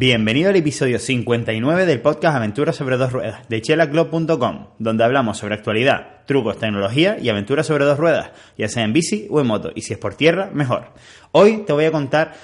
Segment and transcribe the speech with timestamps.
[0.00, 5.56] Bienvenido al episodio 59 del podcast Aventuras sobre dos ruedas de chelaclub.com, donde hablamos sobre
[5.56, 9.72] actualidad, trucos, tecnología y aventuras sobre dos ruedas, ya sea en bici o en moto,
[9.74, 10.92] y si es por tierra, mejor.
[11.32, 12.34] Hoy te voy a contar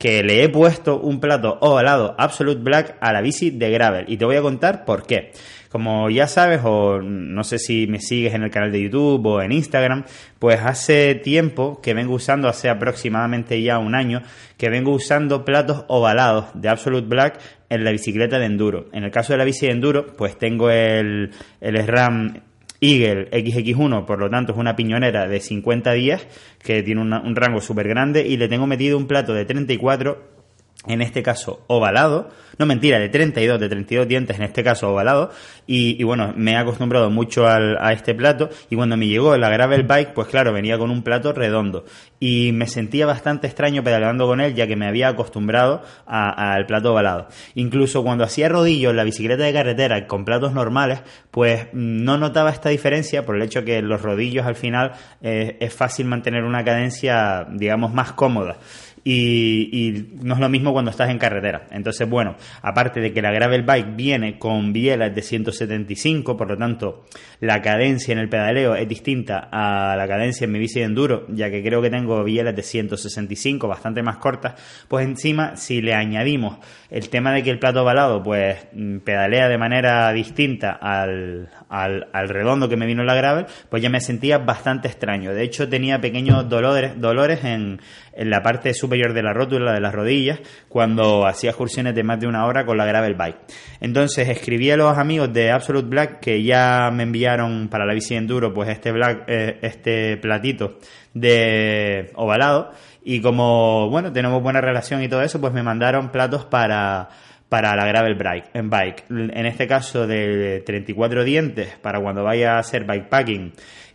[0.00, 4.16] que le he puesto un plato ovalado Absolute Black a la bici de gravel y
[4.16, 5.32] te voy a contar por qué.
[5.68, 9.42] Como ya sabes, o no sé si me sigues en el canal de YouTube o
[9.42, 10.04] en Instagram,
[10.38, 14.22] pues hace tiempo que vengo usando, hace aproximadamente ya un año,
[14.56, 17.38] que vengo usando platos ovalados de Absolute Black
[17.68, 18.86] en la bicicleta de enduro.
[18.94, 22.40] En el caso de la bici de enduro, pues tengo el, el SRAM
[22.80, 26.26] Eagle XX1, por lo tanto es una piñonera de 50 días
[26.62, 30.39] que tiene un rango súper grande y le tengo metido un plato de 34
[30.86, 35.30] en este caso ovalado, no mentira, de 32, de 32 dientes, en este caso ovalado,
[35.66, 39.84] y, bueno, me he acostumbrado mucho a este plato, y cuando me llegó la Gravel
[39.84, 41.84] Bike, pues claro, venía con un plato redondo,
[42.18, 46.92] y me sentía bastante extraño pedaleando con él, ya que me había acostumbrado al plato
[46.92, 47.28] ovalado.
[47.54, 52.50] Incluso cuando hacía rodillo en la bicicleta de carretera con platos normales, pues no notaba
[52.50, 56.64] esta diferencia por el hecho que los rodillos al final eh, es fácil mantener una
[56.64, 58.56] cadencia, digamos, más cómoda
[59.04, 61.66] y, no es lo mismo cuando estás en carretera.
[61.70, 66.56] Entonces, bueno, aparte de que la gravel bike viene con bielas de 175, por lo
[66.56, 67.06] tanto,
[67.40, 71.26] la cadencia en el pedaleo es distinta a la cadencia en mi bici de enduro,
[71.28, 74.54] ya que creo que tengo bielas de 165, bastante más cortas,
[74.88, 76.58] pues encima, si le añadimos
[76.90, 82.08] el tema de que el plato ovalado, pues mm, pedalea de manera distinta al, al,
[82.12, 85.32] al redondo que me vino la gravel, pues ya me sentía bastante extraño.
[85.32, 87.80] De hecho, tenía pequeños dolores, dolores en,
[88.20, 92.20] en la parte superior de la rótula de las rodillas cuando hacía excursiones de más
[92.20, 93.38] de una hora con la gravel bike.
[93.80, 98.14] Entonces escribí a los amigos de Absolute Black que ya me enviaron para la bici
[98.14, 100.78] enduro pues este black, eh, este platito
[101.14, 102.72] de ovalado
[103.02, 107.08] y como bueno tenemos buena relación y todo eso pues me mandaron platos para
[107.48, 109.04] para la gravel bike, en bike.
[109.10, 113.52] En este caso de 34 dientes para cuando vaya a hacer bikepacking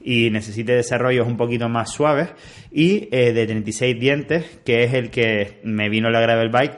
[0.07, 2.29] y necesite desarrollos un poquito más suaves.
[2.71, 6.77] Y eh, de 36 dientes que es el que me vino la gravel bike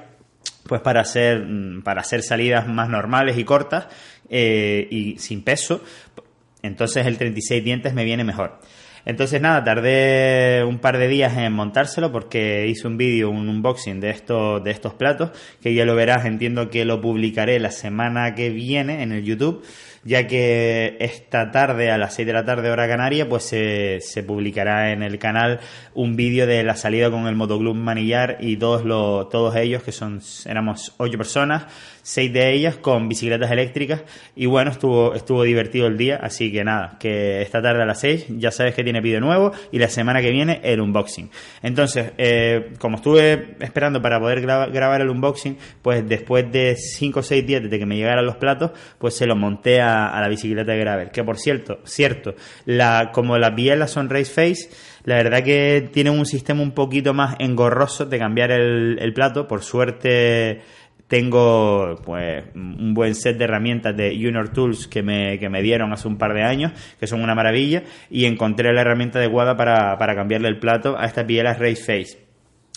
[0.66, 3.88] pues para hacer mm, para hacer salidas más normales y cortas
[4.30, 5.84] eh, y sin peso.
[6.62, 8.60] Entonces el 36 dientes me viene mejor
[9.08, 14.02] entonces nada, tardé un par de días en montárselo porque hice un vídeo, un unboxing
[14.02, 15.32] de estos, de estos platos,
[15.62, 19.64] que ya lo verás, entiendo que lo publicaré la semana que viene en el YouTube
[20.08, 24.94] ya que esta tarde a las 6 de la tarde hora canaria pues se, publicará
[24.94, 25.60] en el canal
[25.94, 29.92] un vídeo de la salida con el motoclub Manillar y todos los todos ellos que
[29.92, 31.66] son éramos ocho personas
[32.02, 34.04] seis de ellas con bicicletas eléctricas
[34.34, 38.00] y bueno estuvo estuvo divertido el día así que nada que esta tarde a las
[38.00, 41.30] 6 ya sabes que tiene vídeo nuevo y la semana que viene el unboxing
[41.64, 47.24] entonces eh, como estuve esperando para poder grabar el unboxing pues después de 5 o
[47.24, 50.72] 6 días desde que me llegaran los platos pues se los monté a la bicicleta
[50.72, 51.12] de gravel.
[51.12, 54.70] Que por cierto, cierto, la, como las bielas son race face,
[55.04, 59.48] la verdad que tienen un sistema un poquito más engorroso de cambiar el plato.
[59.48, 60.62] Por suerte
[61.08, 65.94] tengo pues un buen set de herramientas de Junior Tools que me, que me dieron
[65.94, 69.98] hace un par de años, que son una maravilla, y encontré la herramienta adecuada para,
[69.98, 72.27] para cambiarle el plato a estas bielas Race Face.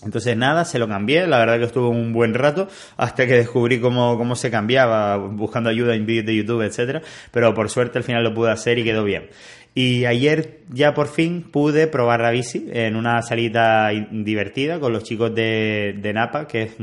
[0.05, 3.81] Entonces nada, se lo cambié, la verdad que estuvo un buen rato hasta que descubrí
[3.81, 8.05] cómo, cómo se cambiaba, buscando ayuda en vídeos de YouTube, etcétera, pero por suerte al
[8.05, 9.29] final lo pude hacer y quedó bien.
[9.73, 15.05] Y ayer ya por fin pude probar la bici en una salida divertida con los
[15.05, 16.77] chicos de, de Napa, que es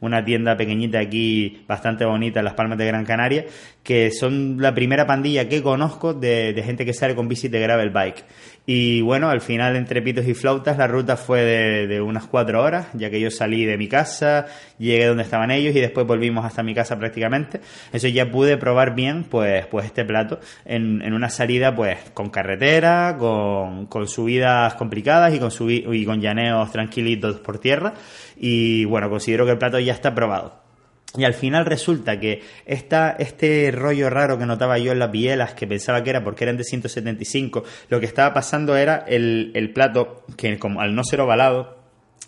[0.00, 3.46] una tienda pequeñita aquí bastante bonita en las Palmas de Gran Canaria,
[3.82, 7.60] que son la primera pandilla que conozco de, de gente que sale con bici de
[7.60, 8.24] gravel bike.
[8.72, 12.86] Y bueno, al final, entre pitos y flautas, la ruta fue de, unas cuatro horas,
[12.92, 14.46] ya que yo salí de mi casa,
[14.78, 17.60] llegué donde estaban ellos y después volvimos hasta mi casa prácticamente.
[17.92, 22.30] Eso ya pude probar bien, pues, pues este plato en, en una salida, pues, con
[22.30, 27.94] carretera, con, con subidas complicadas y con, y con llaneos tranquilitos por tierra.
[28.36, 30.69] Y bueno, considero que el plato ya está probado.
[31.16, 35.66] Y al final resulta que este rollo raro que notaba yo en las bielas, que
[35.66, 40.24] pensaba que era porque eran de 175, lo que estaba pasando era el, el plato,
[40.36, 41.78] que como al no ser ovalado,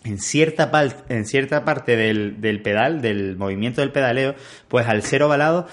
[0.04, 0.70] en cierta,
[1.08, 4.34] en cierta parte del, del pedal, del movimiento del pedaleo,
[4.66, 5.68] pues al ser ovalado,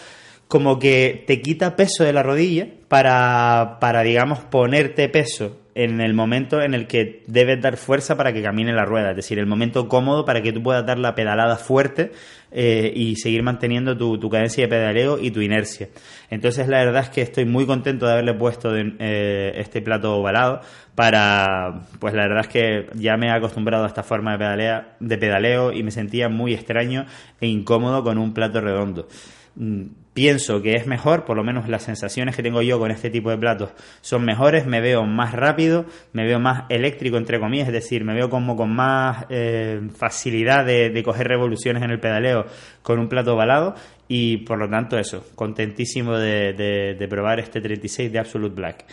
[0.47, 6.14] como que te quita peso de la rodilla para, para digamos, ponerte peso en el
[6.14, 9.46] momento en el que debes dar fuerza para que camine la rueda, es decir, el
[9.46, 12.12] momento cómodo para que tú puedas dar la pedalada fuerte
[12.52, 15.88] eh, y seguir manteniendo tu, cadencia de pedaleo y tu inercia.
[16.30, 20.60] Entonces la verdad es que estoy muy contento de haberle puesto eh, este plato ovalado
[20.96, 25.18] para, pues la verdad es que ya me he acostumbrado a esta forma de, de
[25.18, 27.06] pedaleo y me sentía muy extraño
[27.40, 29.08] e incómodo con un plato redondo.
[29.56, 33.10] Mm, pienso que es mejor, por lo menos las sensaciones que tengo yo con este
[33.10, 37.68] tipo de platos son mejores, me veo más rápido, me veo más eléctrico entre comillas,
[37.68, 42.46] es decir, me veo como con más eh, facilidad de, coger revoluciones en el pedaleo
[42.84, 43.75] con un plato ovalado
[44.07, 46.54] y por lo tanto eso, contentísimo de,
[46.98, 48.86] de probar este 36 de Absolute Black.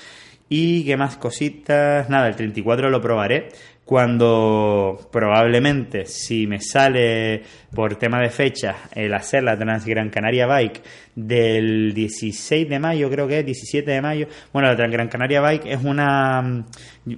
[0.48, 3.48] Y qué más cositas, nada, el 34 lo probaré
[3.86, 7.42] cuando probablemente si me sale
[7.72, 10.82] por tema de fecha el hacer la Transgran Canaria Bike
[11.14, 14.26] del 16 de mayo, creo que es 17 de mayo.
[14.52, 16.64] Bueno, la Transgran Canaria Bike es una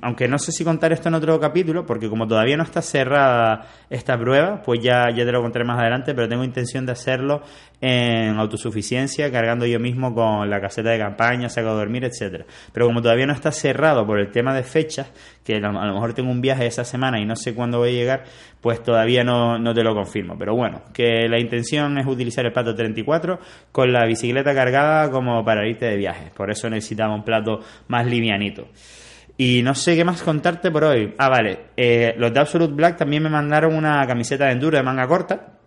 [0.02, 3.66] aunque no sé si contar esto en otro capítulo porque como todavía no está cerrada
[3.88, 7.42] esta prueba, pues ya ya te lo contaré más adelante, pero tengo intención de hacerlo
[7.80, 12.44] en autosuficiencia, cargando yo mismo con la caseta de campaña, saco a dormir, etcétera.
[12.72, 15.10] Pero como todavía no está cerrado por el tema de fechas,
[15.44, 17.92] que a lo mejor tengo un viaje esa semana y no sé cuándo voy a
[17.92, 18.24] llegar,
[18.60, 20.36] pues todavía no, no te lo confirmo.
[20.38, 23.38] Pero bueno, que la intención es utilizar el plato 34
[23.72, 26.30] con la bicicleta cargada como para irte de viaje.
[26.34, 28.68] Por eso necesitaba un plato más livianito.
[29.36, 31.14] Y no sé qué más contarte por hoy.
[31.16, 31.66] Ah, vale.
[31.76, 35.57] Eh, los de Absolute Black también me mandaron una camiseta de enduro de manga corta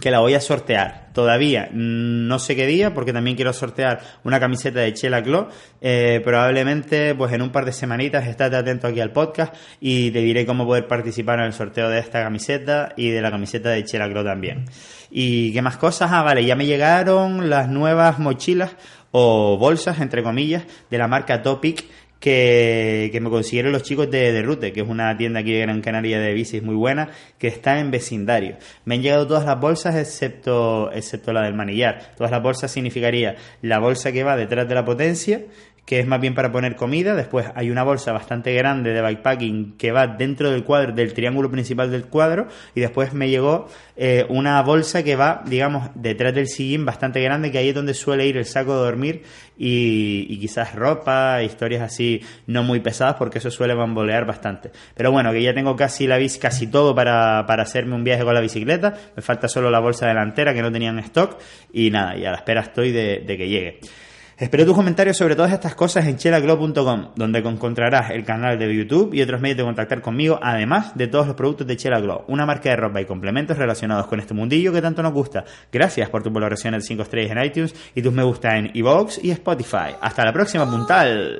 [0.00, 1.06] que la voy a sortear.
[1.14, 5.48] Todavía no sé qué día, porque también quiero sortear una camiseta de Chela Clo.
[5.80, 10.20] Eh, probablemente, pues en un par de semanitas, estate atento aquí al podcast y te
[10.20, 13.84] diré cómo poder participar en el sorteo de esta camiseta y de la camiseta de
[13.84, 14.66] Chela Clo también.
[15.10, 16.10] ¿Y qué más cosas?
[16.12, 18.76] Ah, vale, ya me llegaron las nuevas mochilas
[19.12, 21.86] o bolsas, entre comillas, de la marca Topic
[22.20, 25.80] que, me consiguieron los chicos de, de, Rute, que es una tienda aquí de Gran
[25.80, 28.56] Canaria de bicis muy buena, que está en vecindario.
[28.84, 32.12] Me han llegado todas las bolsas excepto, excepto la del manillar.
[32.16, 35.42] Todas las bolsas significaría la bolsa que va detrás de la potencia,
[35.86, 37.14] que es más bien para poner comida.
[37.14, 41.48] Después hay una bolsa bastante grande de bikepacking que va dentro del cuadro, del triángulo
[41.48, 42.48] principal del cuadro.
[42.74, 47.52] Y después me llegó eh, una bolsa que va, digamos, detrás del sillín bastante grande,
[47.52, 49.22] que ahí es donde suele ir el saco de dormir
[49.56, 54.72] y, quizás ropa, historias así no muy pesadas, porque eso suele bambolear bastante.
[54.96, 58.24] Pero bueno, que ya tengo casi la bici, casi todo para, para hacerme un viaje
[58.24, 58.92] con la bicicleta.
[59.14, 61.38] Me falta solo la bolsa delantera que no tenía en stock.
[61.72, 63.80] Y nada, y a la espera estoy de que llegue.
[64.38, 69.14] Espero tus comentarios sobre todas estas cosas en chelaglow.com, donde encontrarás el canal de YouTube
[69.14, 72.44] y otros medios de contactar conmigo, además de todos los productos de Chela Glow, una
[72.44, 75.46] marca de ropa y complementos relacionados con este mundillo que tanto nos gusta.
[75.72, 79.24] Gracias por tu valoración de 5 estrellas en iTunes y tus me gusta en iVoox
[79.24, 79.96] y Spotify.
[80.02, 81.38] Hasta la próxima, puntal.